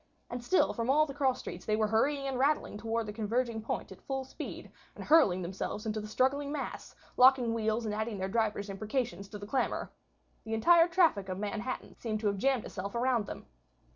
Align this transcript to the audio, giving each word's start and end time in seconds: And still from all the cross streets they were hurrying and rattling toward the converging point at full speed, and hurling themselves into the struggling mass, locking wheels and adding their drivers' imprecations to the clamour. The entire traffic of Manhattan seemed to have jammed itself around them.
And 0.31 0.43
still 0.43 0.73
from 0.73 0.89
all 0.89 1.05
the 1.05 1.13
cross 1.13 1.37
streets 1.41 1.63
they 1.63 1.75
were 1.75 1.85
hurrying 1.85 2.25
and 2.27 2.39
rattling 2.39 2.75
toward 2.75 3.05
the 3.05 3.13
converging 3.13 3.61
point 3.61 3.91
at 3.91 4.01
full 4.01 4.23
speed, 4.23 4.71
and 4.95 5.03
hurling 5.03 5.43
themselves 5.43 5.85
into 5.85 6.01
the 6.01 6.07
struggling 6.07 6.51
mass, 6.51 6.95
locking 7.17 7.53
wheels 7.53 7.85
and 7.85 7.93
adding 7.93 8.17
their 8.17 8.27
drivers' 8.27 8.71
imprecations 8.71 9.27
to 9.29 9.37
the 9.37 9.45
clamour. 9.45 9.91
The 10.43 10.55
entire 10.55 10.87
traffic 10.87 11.29
of 11.29 11.37
Manhattan 11.37 11.93
seemed 11.99 12.19
to 12.21 12.25
have 12.29 12.39
jammed 12.39 12.65
itself 12.65 12.95
around 12.95 13.27
them. 13.27 13.45